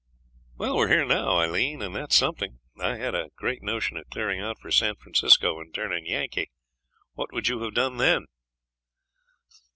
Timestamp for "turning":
5.71-6.07